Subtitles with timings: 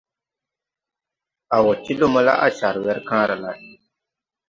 [1.55, 3.59] A wo ti lumo la, a car wer kããra lay.